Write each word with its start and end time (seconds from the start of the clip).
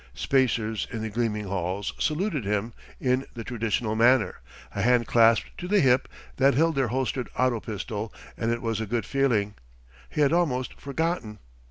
Spacers, 0.15 0.87
in 0.91 1.03
the 1.03 1.11
gleaming 1.11 1.45
halls, 1.45 1.93
saluted 1.99 2.43
him 2.43 2.73
in 2.99 3.23
the 3.35 3.43
traditional 3.43 3.95
manner 3.95 4.37
a 4.73 4.81
hand 4.81 5.05
clasped 5.05 5.55
to 5.59 5.67
the 5.67 5.79
hip 5.79 6.07
that 6.37 6.55
held 6.55 6.73
their 6.73 6.87
holstered 6.87 7.29
auto 7.37 7.59
pistol 7.59 8.11
and 8.35 8.49
it 8.51 8.63
was 8.63 8.81
a 8.81 8.87
good 8.87 9.05
feeling. 9.05 9.53
He 10.09 10.21
had 10.21 10.33
almost 10.33 10.73
forgotten. 10.81 11.37